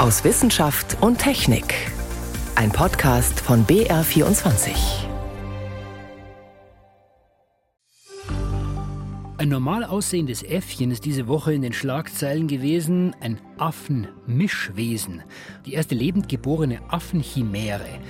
[0.00, 1.74] aus Wissenschaft und Technik.
[2.54, 4.70] Ein Podcast von BR24.
[9.36, 15.22] Ein normal aussehendes Äffchen ist diese Woche in den Schlagzeilen gewesen, ein Affenmischwesen.
[15.66, 18.00] Die erste lebend geborene Affenchimäre.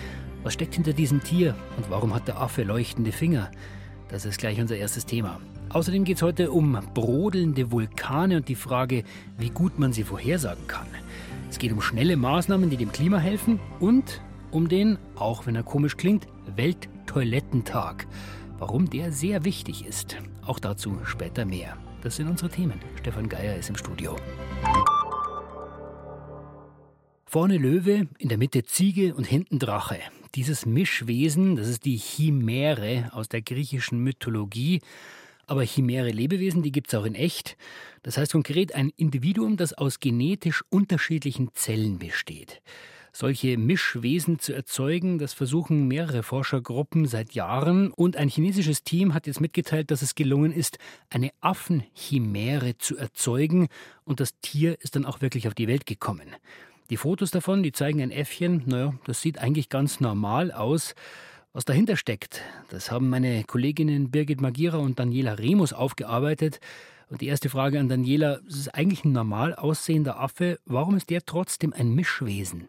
[0.44, 3.50] Was steckt hinter diesem Tier und warum hat der Affe leuchtende Finger?
[4.06, 5.40] Das ist gleich unser erstes Thema.
[5.70, 9.02] Außerdem geht es heute um brodelnde Vulkane und die Frage,
[9.38, 10.86] wie gut man sie vorhersagen kann.
[11.50, 14.22] Es geht um schnelle Maßnahmen, die dem Klima helfen und
[14.52, 18.06] um den, auch wenn er komisch klingt, Welttoilettentag.
[18.60, 20.16] Warum der sehr wichtig ist.
[20.46, 21.76] Auch dazu später mehr.
[22.02, 22.80] Das sind unsere Themen.
[23.00, 24.14] Stefan Geier ist im Studio.
[27.26, 29.98] Vorne Löwe, in der Mitte Ziege und hinten Drache.
[30.36, 34.82] Dieses Mischwesen, das ist die Chimäre aus der griechischen Mythologie.
[35.50, 37.56] Aber chimäre Lebewesen, die gibt es auch in echt.
[38.04, 42.62] Das heißt konkret ein Individuum, das aus genetisch unterschiedlichen Zellen besteht.
[43.12, 47.90] Solche Mischwesen zu erzeugen, das versuchen mehrere Forschergruppen seit Jahren.
[47.90, 53.66] Und ein chinesisches Team hat jetzt mitgeteilt, dass es gelungen ist, eine Affenchimäre zu erzeugen.
[54.04, 56.28] Und das Tier ist dann auch wirklich auf die Welt gekommen.
[56.90, 60.94] Die Fotos davon, die zeigen ein Äffchen, naja, das sieht eigentlich ganz normal aus.
[61.52, 66.60] Was dahinter steckt, das haben meine Kolleginnen Birgit Magira und Daniela Remus aufgearbeitet.
[67.08, 71.10] Und die erste Frage an Daniela, es ist eigentlich ein normal aussehender Affe, warum ist
[71.10, 72.68] der trotzdem ein Mischwesen?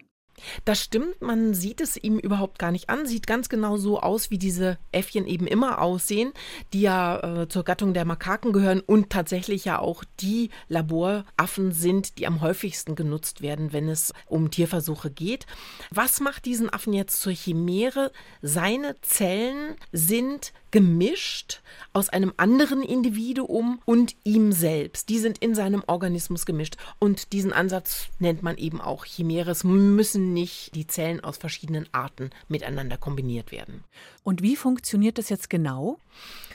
[0.65, 3.05] Das stimmt, man sieht es ihm überhaupt gar nicht an.
[3.05, 6.33] Sieht ganz genau so aus, wie diese Äffchen eben immer aussehen,
[6.73, 12.17] die ja äh, zur Gattung der Makaken gehören und tatsächlich ja auch die Laboraffen sind,
[12.17, 15.45] die am häufigsten genutzt werden, wenn es um Tierversuche geht.
[15.89, 18.11] Was macht diesen Affen jetzt zur Chimäre?
[18.41, 21.61] Seine Zellen sind gemischt
[21.93, 25.09] aus einem anderen Individuum und ihm selbst.
[25.09, 26.77] Die sind in seinem Organismus gemischt.
[26.99, 29.55] Und diesen Ansatz nennt man eben auch Chimäre.
[29.63, 33.83] Müssen nicht die Zellen aus verschiedenen Arten miteinander kombiniert werden.
[34.23, 35.99] Und wie funktioniert das jetzt genau?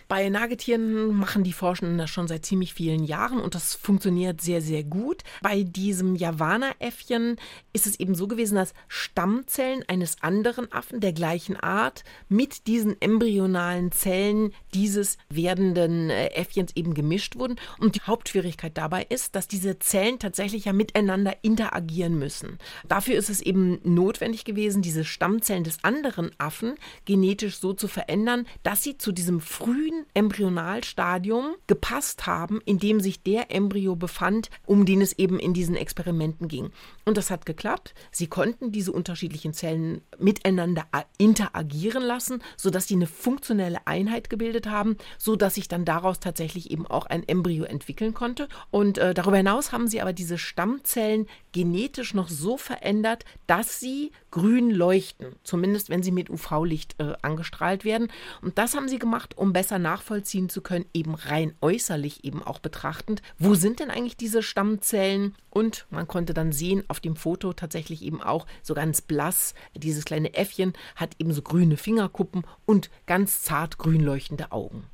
[0.09, 4.63] Bei Nagetieren machen die Forschenden das schon seit ziemlich vielen Jahren und das funktioniert sehr,
[4.63, 5.25] sehr gut.
[5.43, 7.37] Bei diesem Javana-Äffchen
[7.73, 13.01] ist es eben so gewesen, dass Stammzellen eines anderen Affen der gleichen Art mit diesen
[13.03, 17.57] embryonalen Zellen dieses werdenden äh, Äffchens eben gemischt wurden.
[17.81, 22.59] Und die Hauptschwierigkeit dabei ist, dass diese Zellen tatsächlich ja miteinander interagieren müssen.
[22.87, 28.47] Dafür ist es eben notwendig gewesen, diese Stammzellen des anderen Affen genetisch so zu verändern,
[28.63, 34.87] dass sie zu diesem frühen Embryonalstadium gepasst haben, in dem sich der Embryo befand, um
[34.87, 36.71] den es eben in diesen Experimenten ging.
[37.05, 37.95] Und das hat geklappt.
[38.11, 40.87] Sie konnten diese unterschiedlichen Zellen miteinander
[41.19, 46.87] interagieren lassen, sodass sie eine funktionelle Einheit gebildet haben, sodass sich dann daraus tatsächlich eben
[46.87, 48.49] auch ein Embryo entwickeln konnte.
[48.71, 54.13] Und äh, darüber hinaus haben sie aber diese Stammzellen genetisch noch so verändert, dass sie
[54.31, 57.15] grün leuchten, zumindest wenn sie mit UV-Licht äh,
[57.47, 58.09] angestrahlt werden.
[58.43, 62.59] Und das haben sie gemacht, um besser nachvollziehen zu können, eben rein äußerlich eben auch
[62.59, 65.35] betrachtend, wo sind denn eigentlich diese Stammzellen?
[65.51, 70.05] Und man konnte dann sehen auf dem Foto tatsächlich eben auch so ganz blass, dieses
[70.05, 74.85] kleine Äffchen hat eben so grüne Fingerkuppen und ganz zart grün leuchtende Augen.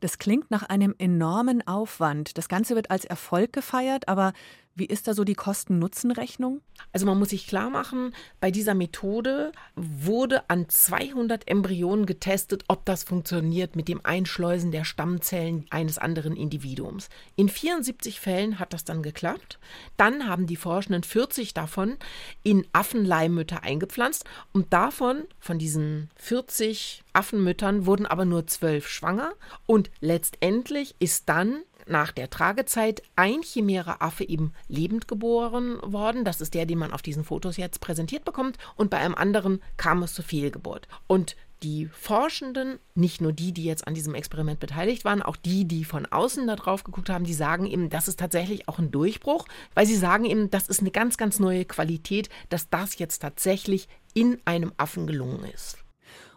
[0.00, 2.38] Das klingt nach einem enormen Aufwand.
[2.38, 4.32] Das Ganze wird als Erfolg gefeiert, aber
[4.78, 6.60] wie ist da so die Kosten-Nutzen-Rechnung?
[6.92, 12.84] Also man muss sich klar machen, bei dieser Methode wurde an 200 Embryonen getestet, ob
[12.84, 17.08] das funktioniert mit dem Einschleusen der Stammzellen eines anderen Individuums.
[17.36, 19.58] In 74 Fällen hat das dann geklappt.
[19.96, 21.96] Dann haben die Forschenden 40 davon
[22.42, 29.32] in Affenleihmütter eingepflanzt und davon, von diesen 40 Affenmüttern, wurden aber nur 12 schwanger
[29.66, 36.24] und letztendlich ist dann nach der Tragezeit ein Chimäre-Affe eben lebend geboren worden.
[36.24, 38.58] Das ist der, den man auf diesen Fotos jetzt präsentiert bekommt.
[38.76, 40.88] Und bei einem anderen kam es zur Fehlgeburt.
[41.06, 45.64] Und die Forschenden, nicht nur die, die jetzt an diesem Experiment beteiligt waren, auch die,
[45.64, 48.90] die von außen da drauf geguckt haben, die sagen eben, das ist tatsächlich auch ein
[48.90, 53.20] Durchbruch, weil sie sagen eben, das ist eine ganz, ganz neue Qualität, dass das jetzt
[53.20, 55.78] tatsächlich in einem Affen gelungen ist.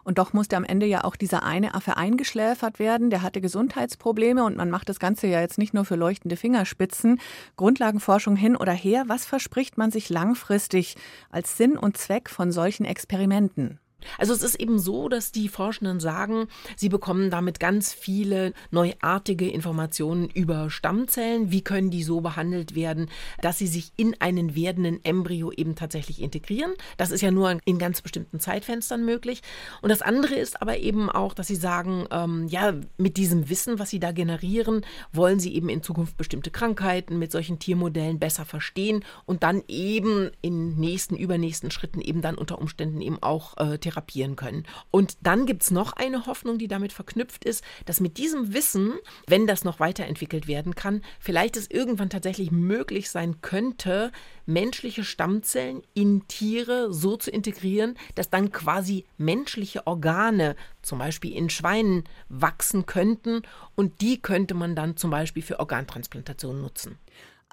[0.04, 3.10] Und doch musste am Ende ja auch dieser eine Affe eingeschläfert werden.
[3.10, 7.20] Der hatte Gesundheitsprobleme und man macht das Ganze ja jetzt nicht nur für leuchtende Fingerspitzen.
[7.56, 9.04] Grundlagenforschung hin oder her.
[9.06, 10.96] Was verspricht man sich langfristig
[11.30, 13.78] als Sinn und Zweck von solchen Experimenten?
[14.18, 19.48] Also es ist eben so, dass die Forschenden sagen, sie bekommen damit ganz viele neuartige
[19.48, 21.50] Informationen über Stammzellen.
[21.50, 23.08] Wie können die so behandelt werden,
[23.40, 26.72] dass sie sich in einen werdenden Embryo eben tatsächlich integrieren?
[26.96, 29.42] Das ist ja nur in ganz bestimmten Zeitfenstern möglich.
[29.80, 33.78] Und das andere ist aber eben auch, dass sie sagen, ähm, ja, mit diesem Wissen,
[33.78, 38.44] was sie da generieren, wollen sie eben in Zukunft bestimmte Krankheiten mit solchen Tiermodellen besser
[38.44, 43.78] verstehen und dann eben in nächsten, übernächsten Schritten eben dann unter Umständen eben auch äh,
[43.92, 44.64] therapieren können.
[44.90, 48.94] Und dann gibt es noch eine Hoffnung, die damit verknüpft ist, dass mit diesem Wissen,
[49.26, 54.12] wenn das noch weiterentwickelt werden kann, vielleicht es irgendwann tatsächlich möglich sein könnte,
[54.46, 61.48] menschliche Stammzellen in Tiere so zu integrieren, dass dann quasi menschliche Organe zum Beispiel in
[61.48, 63.42] Schweinen wachsen könnten
[63.76, 66.98] und die könnte man dann zum Beispiel für Organtransplantation nutzen.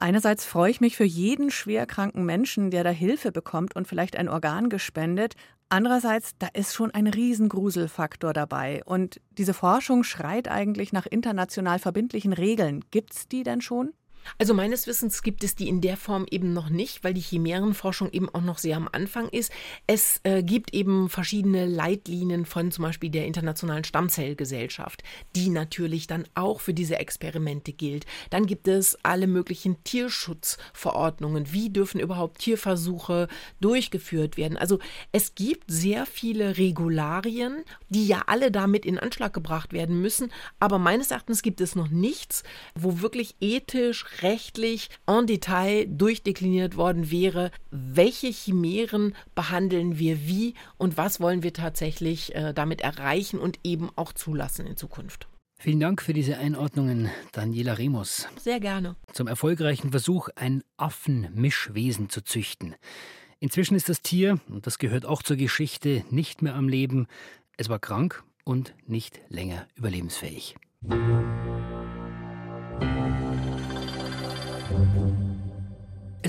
[0.01, 4.29] Einerseits freue ich mich für jeden schwerkranken Menschen, der da Hilfe bekommt und vielleicht ein
[4.29, 5.35] Organ gespendet.
[5.67, 8.81] Andererseits, da ist schon ein Riesengruselfaktor dabei.
[8.85, 12.85] Und diese Forschung schreit eigentlich nach international verbindlichen Regeln.
[12.91, 13.91] Gibt es die denn schon?
[14.37, 18.11] Also meines Wissens gibt es die in der Form eben noch nicht, weil die Chimärenforschung
[18.11, 19.51] eben auch noch sehr am Anfang ist.
[19.87, 25.03] Es äh, gibt eben verschiedene Leitlinien von zum Beispiel der Internationalen Stammzellgesellschaft,
[25.35, 28.05] die natürlich dann auch für diese Experimente gilt.
[28.29, 31.51] Dann gibt es alle möglichen Tierschutzverordnungen.
[31.51, 33.27] Wie dürfen überhaupt Tierversuche
[33.59, 34.57] durchgeführt werden?
[34.57, 34.79] Also
[35.11, 40.31] es gibt sehr viele Regularien, die ja alle damit in Anschlag gebracht werden müssen.
[40.59, 42.43] Aber meines Erachtens gibt es noch nichts,
[42.75, 50.97] wo wirklich ethisch rechtlich en Detail durchdekliniert worden wäre, welche Chimären behandeln wir wie und
[50.97, 55.27] was wollen wir tatsächlich äh, damit erreichen und eben auch zulassen in Zukunft.
[55.61, 58.27] Vielen Dank für diese Einordnungen, Daniela Remus.
[58.39, 58.95] Sehr gerne.
[59.11, 62.75] Zum erfolgreichen Versuch, ein Affenmischwesen zu züchten.
[63.41, 67.07] Inzwischen ist das Tier, und das gehört auch zur Geschichte, nicht mehr am Leben.
[67.57, 70.55] Es war krank und nicht länger überlebensfähig.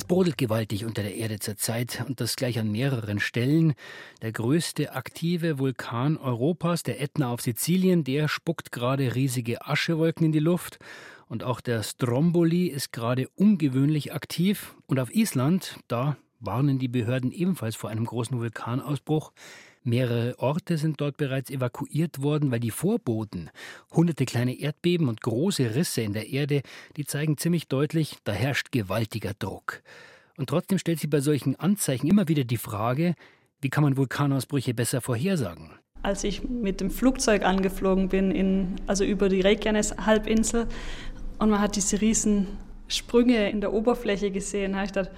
[0.01, 3.75] Es brodelt gewaltig unter der Erde zurzeit und das gleich an mehreren Stellen.
[4.23, 10.33] Der größte aktive Vulkan Europas, der Ätna auf Sizilien, der spuckt gerade riesige Aschewolken in
[10.33, 10.79] die Luft.
[11.29, 14.75] Und auch der Stromboli ist gerade ungewöhnlich aktiv.
[14.87, 19.33] Und auf Island, da warnen die Behörden ebenfalls vor einem großen Vulkanausbruch.
[19.83, 23.51] Mehrere Orte sind dort bereits evakuiert worden, weil die Vorboten,
[23.91, 26.61] hunderte kleine Erdbeben und große Risse in der Erde,
[26.99, 29.83] die zeigen ziemlich deutlich, da herrscht gewaltiger Druck.
[30.37, 33.15] Und trotzdem stellt sich bei solchen Anzeichen immer wieder die Frage,
[33.63, 35.71] wie kann man Vulkanausbrüche besser vorhersagen?
[36.03, 40.67] Als ich mit dem Flugzeug angeflogen bin, in, also über die Reykjanes-Halbinsel,
[41.39, 42.49] und man hat diese riesen
[42.89, 45.11] Sprünge in der Oberfläche gesehen, habe ich gedacht,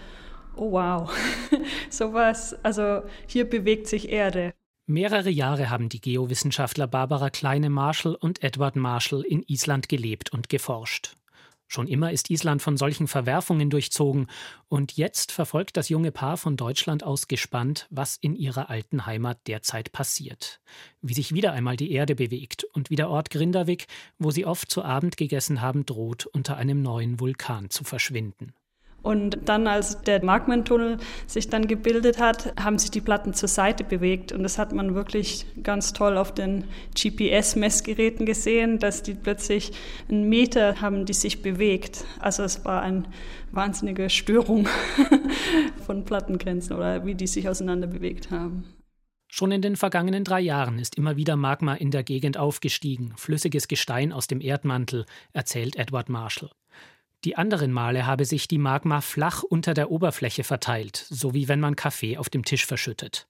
[0.57, 1.11] oh wow,
[1.91, 4.55] sowas, also hier bewegt sich Erde.
[4.87, 11.17] Mehrere Jahre haben die Geowissenschaftler Barbara Kleine-Marshall und Edward Marshall in Island gelebt und geforscht.
[11.73, 14.27] Schon immer ist Island von solchen Verwerfungen durchzogen,
[14.69, 19.39] und jetzt verfolgt das junge Paar von Deutschland aus gespannt, was in ihrer alten Heimat
[19.47, 20.61] derzeit passiert.
[21.01, 23.87] Wie sich wieder einmal die Erde bewegt und wie der Ort Grindavik,
[24.19, 28.53] wo sie oft zu Abend gegessen haben, droht, unter einem neuen Vulkan zu verschwinden.
[29.03, 33.83] Und dann, als der Magmentunnel sich dann gebildet hat, haben sich die Platten zur Seite
[33.83, 34.33] bewegt.
[34.33, 36.65] Und das hat man wirklich ganz toll auf den
[36.95, 39.73] GPS-Messgeräten gesehen, dass die plötzlich
[40.09, 42.05] einen Meter haben, die sich bewegt.
[42.21, 43.03] Also es war eine
[43.51, 44.69] wahnsinnige Störung
[45.87, 48.65] von Plattengrenzen oder wie die sich auseinander bewegt haben.
[49.35, 53.67] Schon in den vergangenen drei Jahren ist immer wieder Magma in der Gegend aufgestiegen, flüssiges
[53.67, 56.51] Gestein aus dem Erdmantel, erzählt Edward Marshall.
[57.25, 61.61] Die anderen Male habe sich die Magma flach unter der Oberfläche verteilt, so wie wenn
[61.61, 63.29] man Kaffee auf dem Tisch verschüttet.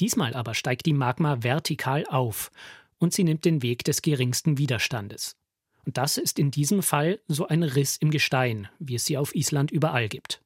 [0.00, 2.50] Diesmal aber steigt die Magma vertikal auf
[2.98, 5.36] und sie nimmt den Weg des geringsten Widerstandes.
[5.84, 9.34] Und das ist in diesem Fall so ein Riss im Gestein, wie es sie auf
[9.34, 10.40] Island überall gibt.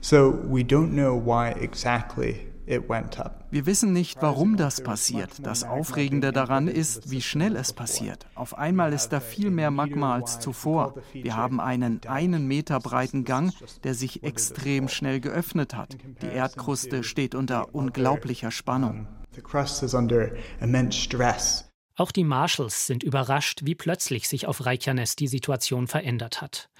[0.00, 5.30] So we don't know why exactly wir wissen nicht, warum das passiert.
[5.44, 8.26] Das Aufregende daran ist, wie schnell es passiert.
[8.34, 10.94] Auf einmal ist da viel mehr Magma als zuvor.
[11.12, 13.52] Wir haben einen einen Meter breiten Gang,
[13.82, 15.96] der sich extrem schnell geöffnet hat.
[16.22, 19.08] Die Erdkruste steht unter unglaublicher Spannung.
[21.96, 26.70] Auch die Marshalls sind überrascht, wie plötzlich sich auf Reykjanes die Situation verändert hat.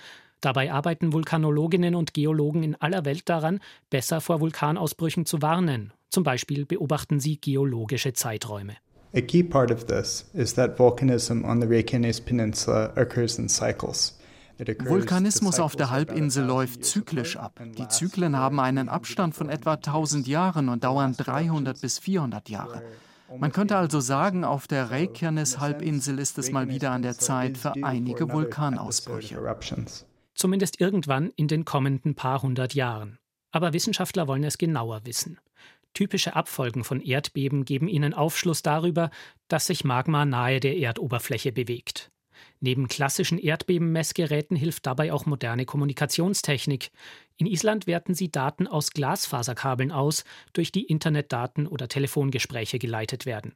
[0.42, 5.92] Dabei arbeiten Vulkanologinnen und Geologen in aller Welt daran, besser vor Vulkanausbrüchen zu warnen.
[6.10, 8.74] Zum Beispiel beobachten sie geologische Zeiträume.
[9.14, 14.18] A key part of this is that volcanism on the Reykjanes Peninsula occurs in cycles.
[14.58, 17.60] Vulkanismus auf der Halbinsel läuft zyklisch ab.
[17.78, 22.82] Die Zyklen haben einen Abstand von etwa 1000 Jahren und dauern 300 bis 400 Jahre.
[23.38, 27.72] Man könnte also sagen, auf der Reykjanes-Halbinsel ist es mal wieder an der Zeit für
[27.82, 29.38] einige Vulkanausbrüche.
[30.34, 33.18] Zumindest irgendwann in den kommenden paar hundert Jahren.
[33.50, 35.38] Aber Wissenschaftler wollen es genauer wissen.
[35.94, 39.10] Typische Abfolgen von Erdbeben geben ihnen Aufschluss darüber,
[39.48, 42.10] dass sich Magma nahe der Erdoberfläche bewegt.
[42.60, 46.90] Neben klassischen Erdbebenmessgeräten hilft dabei auch moderne Kommunikationstechnik.
[47.36, 53.54] In Island werten sie Daten aus Glasfaserkabeln aus, durch die Internetdaten oder Telefongespräche geleitet werden.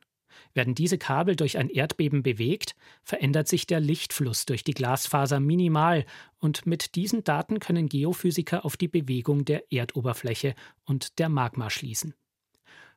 [0.54, 6.04] Werden diese Kabel durch ein Erdbeben bewegt, verändert sich der Lichtfluss durch die Glasfaser minimal
[6.38, 12.14] und mit diesen Daten können Geophysiker auf die Bewegung der Erdoberfläche und der Magma schließen.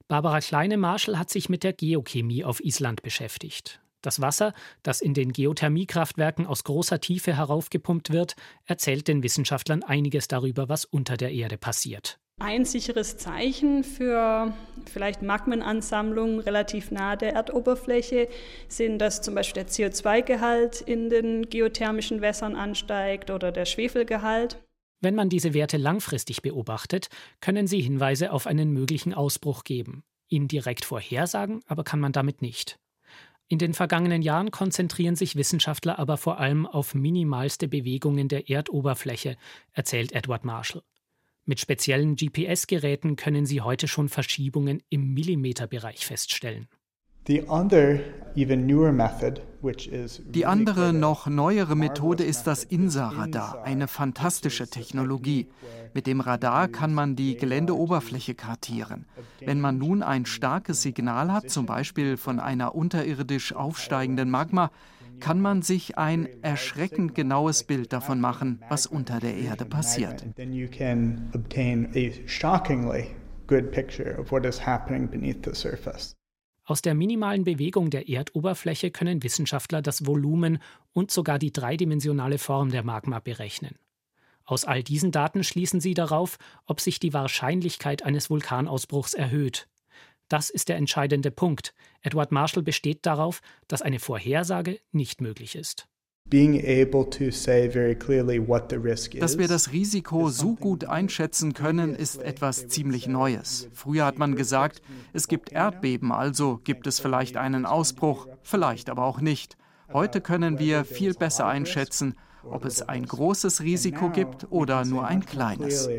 [0.08, 3.80] Barbara Kleine-Marschall hat sich mit der Geochemie auf Island beschäftigt.
[4.02, 10.28] Das Wasser, das in den Geothermiekraftwerken aus großer Tiefe heraufgepumpt wird, erzählt den Wissenschaftlern einiges
[10.28, 12.20] darüber, was unter der Erde passiert.
[12.40, 14.54] Ein sicheres Zeichen für
[14.90, 18.30] vielleicht Magmenansammlungen relativ nahe der Erdoberfläche
[18.70, 24.58] sind, dass zum Beispiel der CO2-Gehalt in den geothermischen Wässern ansteigt oder der Schwefelgehalt.
[25.02, 27.10] Wenn man diese Werte langfristig beobachtet,
[27.42, 30.04] können sie Hinweise auf einen möglichen Ausbruch geben.
[30.30, 32.80] Ihn direkt vorhersagen aber kann man damit nicht.
[33.50, 39.38] In den vergangenen Jahren konzentrieren sich Wissenschaftler aber vor allem auf minimalste Bewegungen der Erdoberfläche,
[39.74, 40.84] erzählt Edward Marshall.
[41.50, 46.68] Mit speziellen GPS-Geräten können sie heute schon Verschiebungen im Millimeterbereich feststellen.
[47.28, 47.50] Die
[50.46, 55.48] andere, noch neuere Methode ist das INSA-Radar, eine fantastische Technologie.
[55.96, 59.08] Mit dem Radar kann man die Geländeoberfläche kartieren.
[59.40, 64.70] Wenn man nun ein starkes Signal hat, zum Beispiel von einer unterirdisch aufsteigenden Magma,
[65.20, 70.26] kann man sich ein erschreckend genaues Bild davon machen, was unter der Erde passiert.
[73.50, 76.16] good picture of what is happening beneath the surface.
[76.66, 80.60] Aus der minimalen Bewegung der Erdoberfläche können Wissenschaftler das Volumen
[80.94, 83.76] und sogar die dreidimensionale Form der Magma berechnen.
[84.46, 89.68] Aus all diesen Daten schließen sie darauf, ob sich die Wahrscheinlichkeit eines Vulkanausbruchs erhöht.
[90.30, 91.74] Das ist der entscheidende Punkt.
[92.02, 95.88] Edward Marshall besteht darauf, dass eine Vorhersage nicht möglich ist.
[99.20, 103.68] Dass wir das Risiko so gut einschätzen können, ist etwas ziemlich Neues.
[103.74, 109.06] Früher hat man gesagt, es gibt Erdbeben, also gibt es vielleicht einen Ausbruch, vielleicht aber
[109.06, 109.58] auch nicht.
[109.92, 115.26] Heute können wir viel besser einschätzen, ob es ein großes Risiko gibt oder nur ein
[115.26, 115.90] kleines.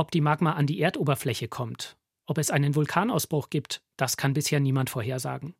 [0.00, 4.58] Ob die Magma an die Erdoberfläche kommt, ob es einen Vulkanausbruch gibt, das kann bisher
[4.58, 5.52] niemand vorhersagen.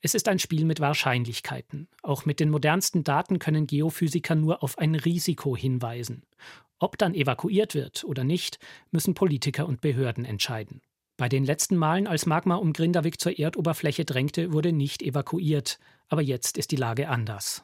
[0.00, 1.88] Es ist ein Spiel mit Wahrscheinlichkeiten.
[2.02, 6.22] Auch mit den modernsten Daten können Geophysiker nur auf ein Risiko hinweisen.
[6.78, 8.58] Ob dann evakuiert wird oder nicht,
[8.92, 10.80] müssen Politiker und Behörden entscheiden.
[11.18, 15.78] Bei den letzten Malen, als Magma um Grindavik zur Erdoberfläche drängte, wurde nicht evakuiert.
[16.08, 17.62] Aber jetzt ist die Lage anders.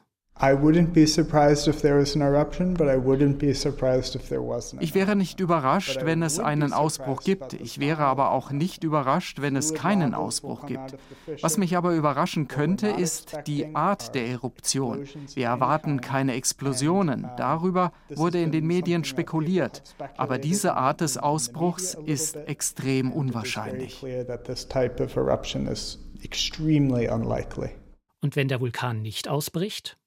[4.79, 7.53] Ich wäre nicht überrascht, wenn es einen Ausbruch gibt.
[7.53, 10.95] Ich wäre aber auch nicht überrascht, wenn es keinen Ausbruch gibt.
[11.41, 15.05] Was mich aber überraschen könnte, ist die Art der Eruption.
[15.33, 17.27] Wir erwarten keine Explosionen.
[17.35, 19.83] Darüber wurde in den Medien spekuliert.
[20.15, 24.01] Aber diese Art des Ausbruchs ist extrem unwahrscheinlich.
[28.21, 29.98] Und wenn der Vulkan nicht ausbricht?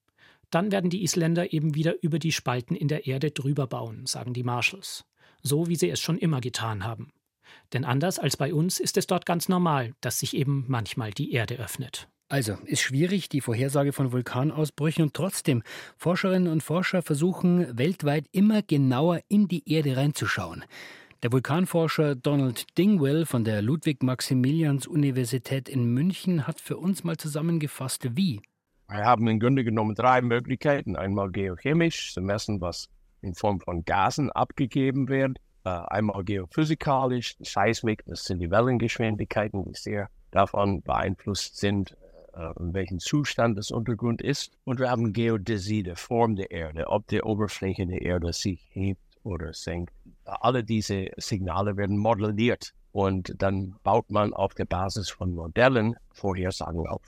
[0.52, 4.34] Dann werden die Isländer eben wieder über die Spalten in der Erde drüber bauen, sagen
[4.34, 5.04] die Marshalls.
[5.42, 7.10] So wie sie es schon immer getan haben.
[7.72, 11.32] Denn anders als bei uns ist es dort ganz normal, dass sich eben manchmal die
[11.32, 12.08] Erde öffnet.
[12.28, 15.62] Also, ist schwierig, die Vorhersage von Vulkanausbrüchen und trotzdem,
[15.96, 20.64] Forscherinnen und Forscher versuchen weltweit immer genauer in die Erde reinzuschauen.
[21.22, 28.40] Der Vulkanforscher Donald Dingwell von der Ludwig-Maximilians-Universität in München hat für uns mal zusammengefasst, wie
[28.92, 30.96] wir haben im Grunde genommen drei Möglichkeiten.
[30.96, 32.88] Einmal geochemisch, zu messen, was
[33.22, 35.38] in Form von Gasen abgegeben wird.
[35.64, 41.96] Äh, einmal geophysikalisch, Seismik, das sind die Wellengeschwindigkeiten, die sehr davon beeinflusst sind,
[42.34, 44.52] äh, in welchem Zustand das Untergrund ist.
[44.64, 49.00] Und wir haben Geodäsie, die Form der Erde, ob die Oberfläche der Erde sich hebt
[49.22, 49.94] oder senkt.
[50.24, 56.86] Alle diese Signale werden modelliert und dann baut man auf der Basis von Modellen Vorhersagen
[56.88, 57.02] auf.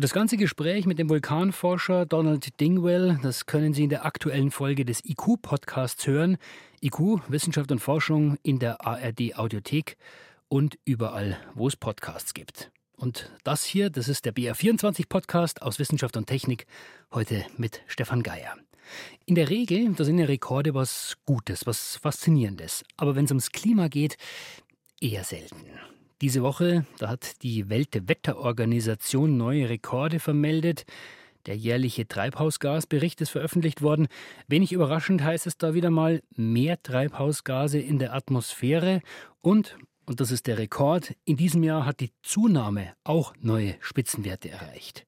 [0.00, 4.84] Das ganze Gespräch mit dem Vulkanforscher Donald Dingwell, das können Sie in der aktuellen Folge
[4.84, 6.36] des IQ-Podcasts hören.
[6.80, 9.96] IQ, Wissenschaft und Forschung in der ARD Audiothek
[10.46, 12.70] und überall, wo es Podcasts gibt.
[12.96, 16.66] Und das hier, das ist der BR24 Podcast aus Wissenschaft und Technik,
[17.12, 18.54] heute mit Stefan Geier.
[19.26, 22.84] In der Regel, da sind ja Rekorde was Gutes, was Faszinierendes.
[22.96, 24.16] Aber wenn es ums Klima geht,
[25.00, 25.66] eher selten.
[26.20, 30.84] Diese Woche, da hat die Weltwetterorganisation neue Rekorde vermeldet.
[31.46, 34.08] Der jährliche Treibhausgasbericht ist veröffentlicht worden.
[34.48, 39.00] Wenig überraschend heißt es da wieder mal mehr Treibhausgase in der Atmosphäre
[39.42, 44.50] und, und das ist der Rekord, in diesem Jahr hat die Zunahme auch neue Spitzenwerte
[44.50, 45.06] erreicht.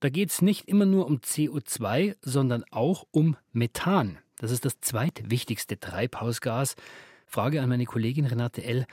[0.00, 4.18] Da geht es nicht immer nur um CO2, sondern auch um Methan.
[4.38, 6.74] Das ist das zweitwichtigste Treibhausgas.
[7.26, 8.86] Frage an meine Kollegin Renate L.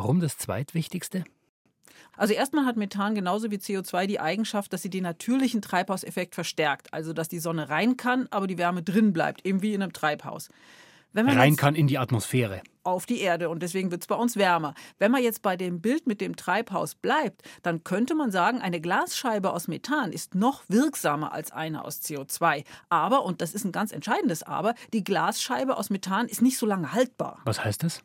[0.00, 1.24] Warum das zweitwichtigste?
[2.16, 6.94] Also erstmal hat Methan genauso wie CO2 die Eigenschaft, dass sie den natürlichen Treibhauseffekt verstärkt.
[6.94, 9.92] Also dass die Sonne rein kann, aber die Wärme drin bleibt, eben wie in einem
[9.92, 10.48] Treibhaus.
[11.14, 12.62] rein kann in die Atmosphäre.
[12.82, 14.72] Auf die Erde und deswegen wird es bei uns wärmer.
[14.98, 18.80] Wenn man jetzt bei dem Bild mit dem Treibhaus bleibt, dann könnte man sagen, eine
[18.80, 22.64] Glasscheibe aus Methan ist noch wirksamer als eine aus CO2.
[22.88, 26.64] Aber, und das ist ein ganz entscheidendes Aber, die Glasscheibe aus Methan ist nicht so
[26.64, 27.40] lange haltbar.
[27.44, 28.02] Was heißt das?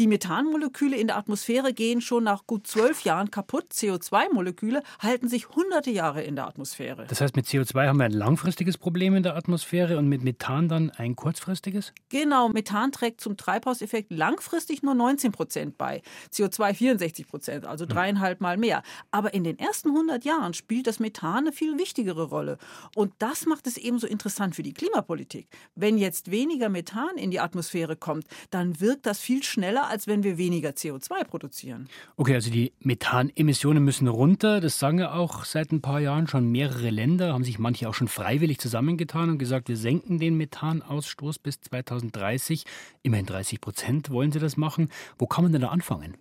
[0.00, 3.66] Die Methanmoleküle in der Atmosphäre gehen schon nach gut zwölf Jahren kaputt.
[3.74, 7.04] CO2-Moleküle halten sich hunderte Jahre in der Atmosphäre.
[7.06, 10.70] Das heißt, mit CO2 haben wir ein langfristiges Problem in der Atmosphäre und mit Methan
[10.70, 11.92] dann ein kurzfristiges?
[12.08, 16.00] Genau, Methan trägt zum Treibhauseffekt langfristig nur 19 Prozent bei.
[16.32, 17.90] CO2 64 Prozent, also hm.
[17.90, 18.82] dreieinhalb Mal mehr.
[19.10, 22.56] Aber in den ersten 100 Jahren spielt das Methan eine viel wichtigere Rolle.
[22.94, 25.46] Und das macht es ebenso interessant für die Klimapolitik.
[25.74, 30.22] Wenn jetzt weniger Methan in die Atmosphäre kommt, dann wirkt das viel schneller als wenn
[30.22, 31.88] wir weniger CO2 produzieren.
[32.16, 34.60] Okay, also die Methanemissionen müssen runter.
[34.60, 37.94] Das sagen ja auch seit ein paar Jahren schon mehrere Länder, haben sich manche auch
[37.94, 42.64] schon freiwillig zusammengetan und gesagt, wir senken den Methanausstoß bis 2030.
[43.02, 44.88] Immerhin 30 Prozent wollen sie das machen.
[45.18, 46.16] Wo kann man denn da anfangen?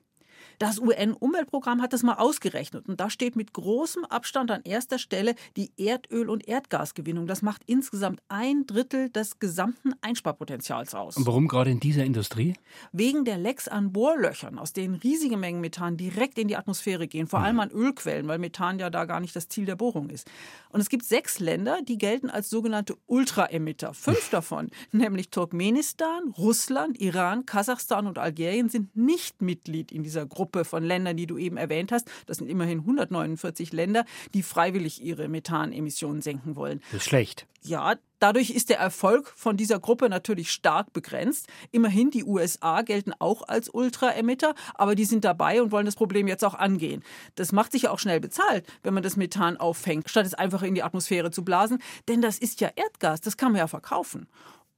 [0.60, 5.36] Das UN-Umweltprogramm hat das mal ausgerechnet und da steht mit großem Abstand an erster Stelle
[5.56, 7.28] die Erdöl- und Erdgasgewinnung.
[7.28, 11.16] Das macht insgesamt ein Drittel des gesamten Einsparpotenzials aus.
[11.16, 12.56] Und warum gerade in dieser Industrie?
[12.92, 17.28] Wegen der Lecks an Bohrlöchern, aus denen riesige Mengen Methan direkt in die Atmosphäre gehen,
[17.28, 20.30] vor allem an Ölquellen, weil Methan ja da gar nicht das Ziel der Bohrung ist.
[20.72, 23.94] Und es gibt sechs Länder, die gelten als sogenannte Ultraemitter.
[23.94, 30.49] Fünf davon, nämlich Turkmenistan, Russland, Iran, Kasachstan und Algerien, sind nicht Mitglied in dieser Gruppe
[30.50, 32.10] Gruppe von Ländern, die du eben erwähnt hast.
[32.26, 34.04] Das sind immerhin 149 Länder,
[34.34, 36.82] die freiwillig ihre Methanemissionen senken wollen.
[36.92, 37.46] Das ist schlecht.
[37.62, 41.48] Ja, Dadurch ist der Erfolg von dieser Gruppe natürlich stark begrenzt.
[41.72, 46.28] Immerhin, die USA gelten auch als Ultraemitter, aber die sind dabei und wollen das Problem
[46.28, 47.02] jetzt auch angehen.
[47.36, 50.64] Das macht sich ja auch schnell bezahlt, wenn man das Methan auffängt, statt es einfach
[50.64, 51.82] in die Atmosphäre zu blasen.
[52.10, 54.28] Denn das ist ja Erdgas, das kann man ja verkaufen.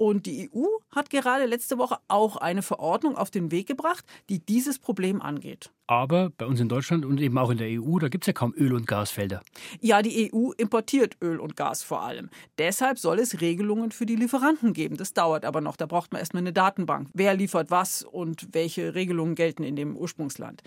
[0.02, 4.40] Und die EU hat gerade letzte Woche auch eine Verordnung auf den Weg gebracht, die
[4.40, 5.70] dieses Problem angeht.
[5.86, 8.34] Aber bei uns in Deutschland und eben auch in der EU, da gibt es ja
[8.34, 9.44] kaum Öl- und Gasfelder.
[9.80, 12.32] Ja, die EU importiert Öl und Gas vor allem.
[12.58, 14.98] Deshalb soll es Regelungen für die Lieferanten geben.
[14.98, 15.76] Das dauert aber noch.
[15.76, 17.10] Da braucht man erstmal eine Datenbank.
[17.14, 20.64] Wer liefert was und welche Regelungen gelten in dem Ursprungsland.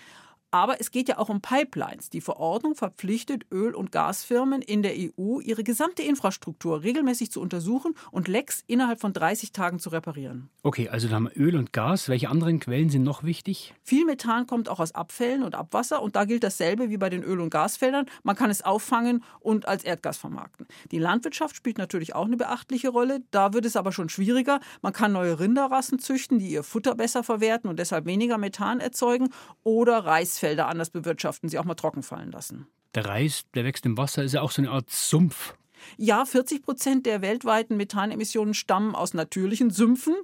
[0.54, 2.10] Aber es geht ja auch um Pipelines.
[2.10, 7.96] Die Verordnung verpflichtet Öl- und Gasfirmen in der EU, ihre gesamte Infrastruktur regelmäßig zu untersuchen
[8.12, 10.50] und Lecks innerhalb von 30 Tagen zu reparieren.
[10.62, 12.08] Okay, also da haben wir Öl und Gas.
[12.08, 13.74] Welche anderen Quellen sind noch wichtig?
[13.82, 17.24] Viel Methan kommt auch aus Abfällen und Abwasser und da gilt dasselbe wie bei den
[17.24, 18.06] Öl- und Gasfeldern.
[18.22, 20.68] Man kann es auffangen und als Erdgas vermarkten.
[20.92, 23.24] Die Landwirtschaft spielt natürlich auch eine beachtliche Rolle.
[23.32, 24.60] Da wird es aber schon schwieriger.
[24.82, 29.30] Man kann neue Rinderrassen züchten, die ihr Futter besser verwerten und deshalb weniger Methan erzeugen
[29.64, 32.66] oder Reisfelder Felder anders bewirtschaften, sie auch mal trocken fallen lassen.
[32.94, 35.54] Der Reis, der wächst im Wasser, ist ja auch so eine Art Sumpf.
[35.97, 40.14] Ja, 40 Prozent der weltweiten Methanemissionen stammen aus natürlichen Sümpfen,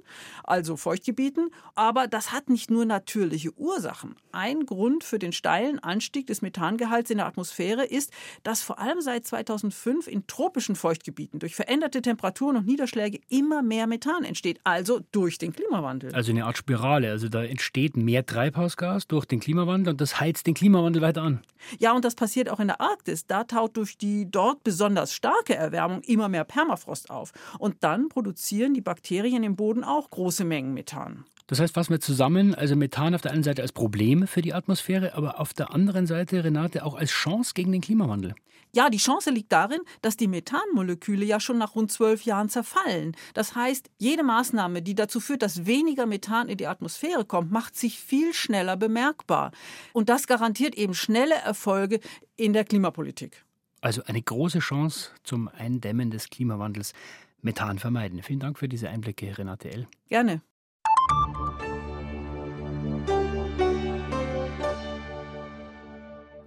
[0.43, 1.51] also Feuchtgebieten.
[1.75, 4.15] Aber das hat nicht nur natürliche Ursachen.
[4.31, 8.11] Ein Grund für den steilen Anstieg des Methangehalts in der Atmosphäre ist,
[8.43, 13.87] dass vor allem seit 2005 in tropischen Feuchtgebieten durch veränderte Temperaturen und Niederschläge immer mehr
[13.87, 16.13] Methan entsteht, also durch den Klimawandel.
[16.13, 17.11] Also eine Art Spirale.
[17.11, 21.41] Also da entsteht mehr Treibhausgas durch den Klimawandel und das heizt den Klimawandel weiter an.
[21.79, 23.25] Ja, und das passiert auch in der Arktis.
[23.25, 27.31] Da taut durch die dort besonders starke Erwärmung immer mehr Permafrost auf.
[27.59, 31.25] Und dann produzieren die Bakterien im Boden auch große Mengen Methan.
[31.47, 34.53] Das heißt, fassen wir zusammen, also Methan auf der einen Seite als Problem für die
[34.53, 38.35] Atmosphäre, aber auf der anderen Seite, Renate, auch als Chance gegen den Klimawandel.
[38.73, 43.17] Ja, die Chance liegt darin, dass die Methanmoleküle ja schon nach rund zwölf Jahren zerfallen.
[43.33, 47.75] Das heißt, jede Maßnahme, die dazu führt, dass weniger Methan in die Atmosphäre kommt, macht
[47.75, 49.51] sich viel schneller bemerkbar.
[49.91, 51.99] Und das garantiert eben schnelle Erfolge
[52.37, 53.43] in der Klimapolitik.
[53.81, 56.93] Also eine große Chance zum Eindämmen des Klimawandels.
[57.41, 58.21] Methan vermeiden.
[58.21, 59.87] Vielen Dank für diese Einblicke, Renate L.
[60.07, 60.43] Gerne.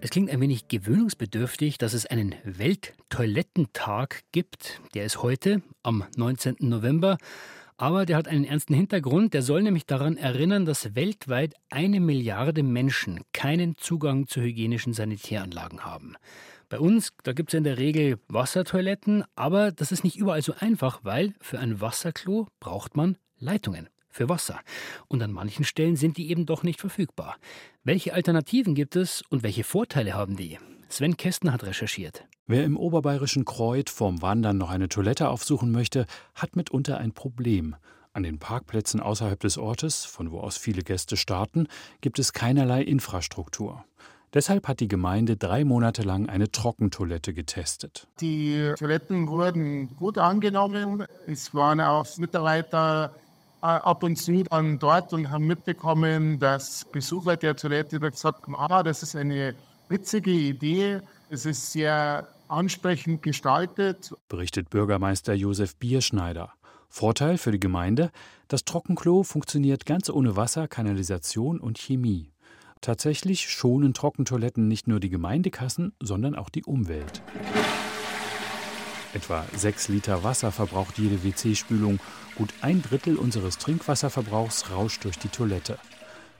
[0.00, 4.80] Es klingt ein wenig gewöhnungsbedürftig, dass es einen Welttoilettentag gibt.
[4.94, 6.56] Der ist heute, am 19.
[6.60, 7.18] November.
[7.76, 9.34] Aber der hat einen ernsten Hintergrund.
[9.34, 15.84] Der soll nämlich daran erinnern, dass weltweit eine Milliarde Menschen keinen Zugang zu hygienischen Sanitäranlagen
[15.84, 16.14] haben.
[16.68, 20.54] Bei uns, da gibt es in der Regel Wassertoiletten, aber das ist nicht überall so
[20.58, 24.60] einfach, weil für ein Wasserklo braucht man Leitungen für Wasser.
[25.08, 27.36] Und an manchen Stellen sind die eben doch nicht verfügbar.
[27.82, 30.58] Welche Alternativen gibt es und welche Vorteile haben die?
[30.88, 32.24] Sven Kästner hat recherchiert.
[32.46, 37.74] Wer im oberbayerischen Kreuth vorm Wandern noch eine Toilette aufsuchen möchte, hat mitunter ein Problem.
[38.12, 41.66] An den Parkplätzen außerhalb des Ortes, von wo aus viele Gäste starten,
[42.00, 43.84] gibt es keinerlei Infrastruktur.
[44.34, 48.08] Deshalb hat die Gemeinde drei Monate lang eine Trockentoilette getestet.
[48.20, 51.06] Die Toiletten wurden gut angenommen.
[51.28, 53.14] Es waren auch Mitarbeiter
[53.62, 58.56] äh, ab und zu dann dort und haben mitbekommen, dass Besucher der Toilette gesagt haben,
[58.56, 59.54] ah, das ist eine
[59.88, 64.12] witzige Idee, es ist sehr ansprechend gestaltet.
[64.28, 66.52] Berichtet Bürgermeister Josef Bierschneider.
[66.88, 68.10] Vorteil für die Gemeinde,
[68.48, 72.33] das Trockenklo funktioniert ganz ohne Wasser, Kanalisation und Chemie.
[72.84, 77.22] Tatsächlich schonen Trockentoiletten nicht nur die Gemeindekassen, sondern auch die Umwelt.
[79.14, 81.98] Etwa 6 Liter Wasser verbraucht jede WC-Spülung.
[82.36, 85.78] Gut ein Drittel unseres Trinkwasserverbrauchs rauscht durch die Toilette.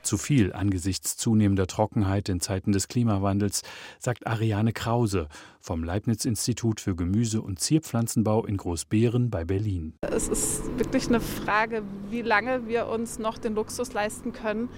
[0.03, 3.63] Zu viel angesichts zunehmender Trockenheit in Zeiten des Klimawandels,
[3.97, 5.29] sagt Ariane Krause
[5.61, 9.95] vom Leibniz-Institut für Gemüse- und Zierpflanzenbau in Großbeeren bei Berlin.
[10.01, 11.81] Es ist wirklich eine Frage,
[12.11, 14.69] wie lange wir uns noch den Luxus leisten können,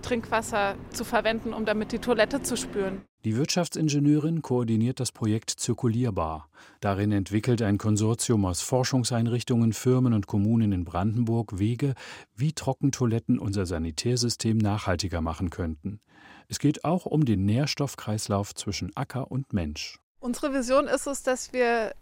[0.00, 3.02] Trinkwasser zu verwenden, um damit die Toilette zu spülen.
[3.24, 6.48] Die Wirtschaftsingenieurin koordiniert das Projekt Zirkulierbar.
[6.80, 11.94] Darin entwickelt ein Konsortium aus Forschungseinrichtungen, Firmen und Kommunen in Brandenburg Wege,
[12.34, 16.00] wie Trockentoiletten unser Sanitärsystem nachhaltiger machen könnten.
[16.48, 20.00] Es geht auch um den Nährstoffkreislauf zwischen Acker und Mensch.
[20.18, 21.92] Unsere Vision ist es, dass wir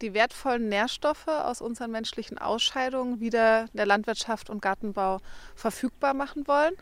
[0.00, 5.18] die wertvollen Nährstoffe aus unseren menschlichen Ausscheidungen wieder der Landwirtschaft und Gartenbau
[5.54, 6.74] verfügbar machen wollen.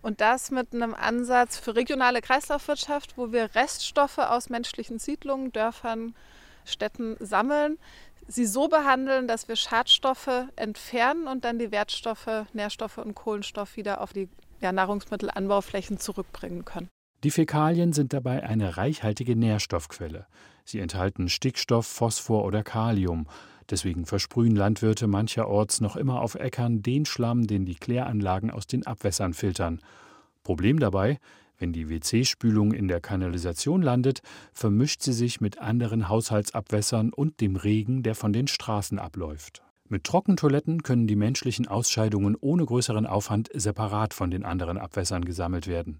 [0.00, 6.14] Und das mit einem Ansatz für regionale Kreislaufwirtschaft, wo wir Reststoffe aus menschlichen Siedlungen, Dörfern,
[6.64, 7.78] Städten sammeln,
[8.28, 14.00] sie so behandeln, dass wir Schadstoffe entfernen und dann die Wertstoffe, Nährstoffe und Kohlenstoff wieder
[14.00, 14.28] auf die
[14.60, 16.88] ja, Nahrungsmittelanbauflächen zurückbringen können.
[17.24, 20.26] Die Fäkalien sind dabei eine reichhaltige Nährstoffquelle.
[20.64, 23.26] Sie enthalten Stickstoff, Phosphor oder Kalium
[23.70, 28.86] Deswegen versprühen Landwirte mancherorts noch immer auf Äckern den Schlamm, den die Kläranlagen aus den
[28.86, 29.80] Abwässern filtern.
[30.42, 31.18] Problem dabei,
[31.58, 37.56] wenn die WC-Spülung in der Kanalisation landet, vermischt sie sich mit anderen Haushaltsabwässern und dem
[37.56, 39.62] Regen, der von den Straßen abläuft.
[39.88, 45.66] Mit Trockentoiletten können die menschlichen Ausscheidungen ohne größeren Aufwand separat von den anderen Abwässern gesammelt
[45.66, 45.98] werden.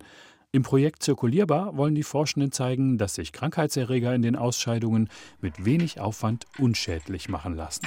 [0.51, 5.11] Im Projekt Zirkulierbar wollen die Forschenden zeigen, dass sich Krankheitserreger in den Ausscheidungen
[5.43, 7.87] mit wenig Aufwand unschädlich machen lassen.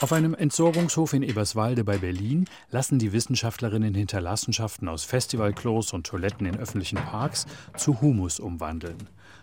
[0.00, 6.46] Auf einem Entsorgungshof in Eberswalde bei Berlin lassen die Wissenschaftlerinnen Hinterlassenschaften aus Festivalklos und Toiletten
[6.46, 7.46] in öffentlichen Parks
[7.76, 8.96] zu Humus umwandeln.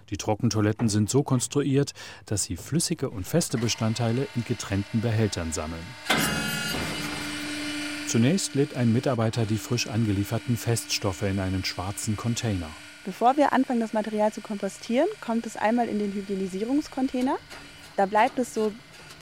[0.09, 1.93] Die Trockentoiletten sind so konstruiert,
[2.25, 5.85] dass sie flüssige und feste Bestandteile in getrennten Behältern sammeln.
[8.07, 12.69] Zunächst lädt ein Mitarbeiter die frisch angelieferten Feststoffe in einen schwarzen Container.
[13.03, 17.37] Bevor wir anfangen, das Material zu kompostieren, kommt es einmal in den Hygienisierungscontainer.
[17.97, 18.71] Da bleibt es so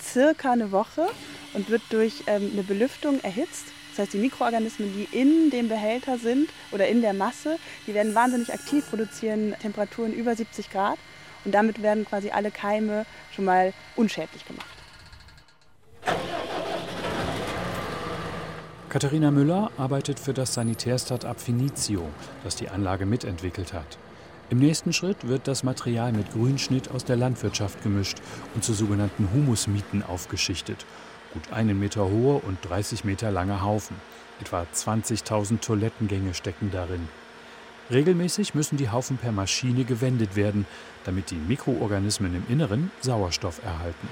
[0.03, 1.07] circa eine Woche
[1.55, 3.65] und wird durch ähm, eine Belüftung erhitzt.
[3.89, 8.13] Das heißt, die Mikroorganismen, die in dem Behälter sind oder in der Masse, die werden
[8.13, 10.99] wahnsinnig aktiv, produzieren Temperaturen über 70 Grad
[11.43, 14.67] und damit werden quasi alle Keime schon mal unschädlich gemacht.
[18.95, 22.07] Katharina Müller arbeitet für das Sanitär-Startup Finizio,
[22.45, 23.97] das die Anlage mitentwickelt hat.
[24.49, 28.19] Im nächsten Schritt wird das Material mit Grünschnitt aus der Landwirtschaft gemischt
[28.53, 30.85] und zu sogenannten Humusmieten aufgeschichtet.
[31.33, 33.97] Gut einen Meter hohe und 30 Meter lange Haufen.
[34.39, 37.09] Etwa 20.000 Toilettengänge stecken darin.
[37.91, 40.65] Regelmäßig müssen die Haufen per Maschine gewendet werden,
[41.03, 44.07] damit die Mikroorganismen im Inneren Sauerstoff erhalten.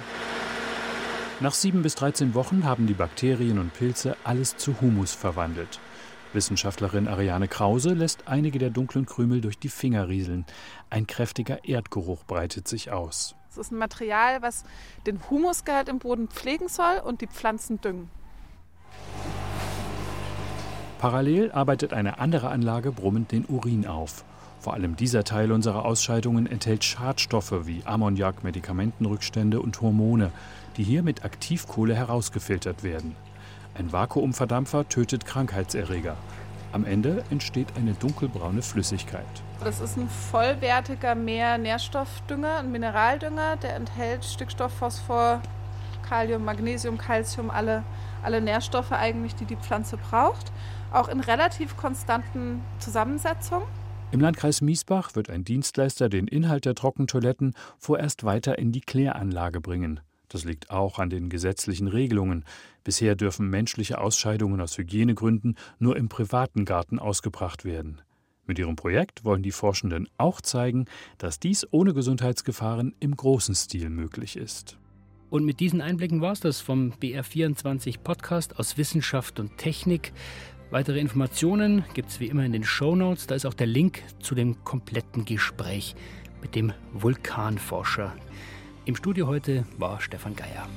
[1.43, 5.81] Nach sieben bis 13 Wochen haben die Bakterien und Pilze alles zu Humus verwandelt.
[6.31, 10.45] Wissenschaftlerin Ariane Krause lässt einige der dunklen Krümel durch die Finger rieseln.
[10.89, 13.35] Ein kräftiger Erdgeruch breitet sich aus.
[13.49, 14.63] Es ist ein Material, was
[15.05, 18.09] den Humusgehalt im Boden pflegen soll und die Pflanzen düngen.
[20.97, 24.23] Parallel arbeitet eine andere Anlage brummend den Urin auf.
[24.63, 30.31] Vor allem dieser Teil unserer Ausscheidungen enthält Schadstoffe wie Ammoniak, Medikamentenrückstände und Hormone
[30.77, 33.15] die hier mit Aktivkohle herausgefiltert werden.
[33.75, 36.15] Ein Vakuumverdampfer tötet Krankheitserreger.
[36.71, 39.25] Am Ende entsteht eine dunkelbraune Flüssigkeit.
[39.63, 45.41] Das ist ein vollwertiger Mehr-Nährstoffdünger, ein Mineraldünger, der enthält Stickstoff, Phosphor,
[46.07, 47.83] Kalium, Magnesium, Calcium, alle,
[48.23, 50.51] alle Nährstoffe eigentlich, die die Pflanze braucht.
[50.91, 53.67] Auch in relativ konstanten Zusammensetzungen.
[54.13, 59.59] Im Landkreis Miesbach wird ein Dienstleister den Inhalt der Trockentoiletten vorerst weiter in die Kläranlage
[59.59, 60.01] bringen.
[60.29, 62.45] Das liegt auch an den gesetzlichen Regelungen.
[62.83, 68.03] Bisher dürfen menschliche Ausscheidungen aus Hygienegründen nur im privaten Garten ausgebracht werden.
[68.45, 70.85] Mit ihrem Projekt wollen die Forschenden auch zeigen,
[71.17, 74.77] dass dies ohne Gesundheitsgefahren im großen Stil möglich ist.
[75.33, 80.13] Und mit diesen Einblicken war es das vom BR24 Podcast aus Wissenschaft und Technik.
[80.73, 83.27] Weitere Informationen gibt es wie immer in den Show Notes.
[83.27, 85.95] Da ist auch der Link zu dem kompletten Gespräch
[86.41, 88.15] mit dem Vulkanforscher.
[88.85, 90.67] Im Studio heute war Stefan Geier.